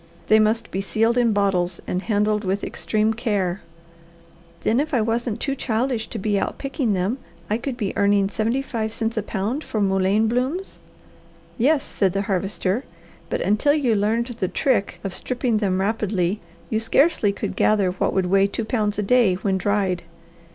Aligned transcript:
They 0.29 0.39
must 0.39 0.71
be 0.71 0.81
sealed 0.81 1.15
in 1.15 1.31
bottles 1.31 1.79
and 1.85 2.01
handled 2.01 2.43
with 2.43 2.63
extreme 2.63 3.13
care." 3.13 3.61
"Then 4.63 4.79
if 4.79 4.95
I 4.95 5.01
wasn't 5.03 5.39
too 5.39 5.53
childish 5.53 6.07
to 6.07 6.17
be 6.17 6.39
out 6.39 6.57
picking 6.57 6.93
them, 6.93 7.19
I 7.51 7.59
could 7.59 7.77
be 7.77 7.95
earning 7.95 8.27
seventy 8.27 8.63
five 8.63 8.93
cents 8.93 9.15
a 9.15 9.21
pound 9.21 9.63
for 9.63 9.79
mullein 9.79 10.27
blooms?" 10.27 10.79
"Yes," 11.55 11.85
said 11.85 12.13
the 12.13 12.23
Harvester, 12.23 12.83
"but 13.29 13.41
until 13.41 13.75
you 13.75 13.93
learned 13.93 14.25
the 14.25 14.47
trick 14.47 14.99
of 15.03 15.13
stripping 15.13 15.57
them 15.57 15.79
rapidly 15.79 16.41
you 16.71 16.79
scarcely 16.79 17.31
could 17.31 17.55
gather 17.55 17.91
what 17.91 18.11
would 18.11 18.25
weigh 18.25 18.47
two 18.47 18.65
pounds 18.65 18.97
a 18.97 19.03
day, 19.03 19.35
when 19.35 19.55
dried. 19.59 20.01